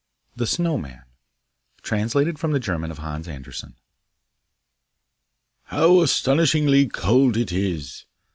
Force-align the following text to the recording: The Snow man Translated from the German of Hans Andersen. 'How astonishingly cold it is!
The 0.35 0.47
Snow 0.47 0.79
man 0.79 1.03
Translated 1.83 2.39
from 2.39 2.53
the 2.53 2.59
German 2.59 2.89
of 2.89 2.97
Hans 2.97 3.27
Andersen. 3.27 3.75
'How 5.65 6.01
astonishingly 6.01 6.87
cold 6.87 7.37
it 7.37 7.51
is! 7.51 8.05